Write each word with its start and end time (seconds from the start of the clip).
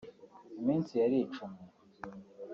Iminsi 0.59 0.91
yaricumye 1.01 1.65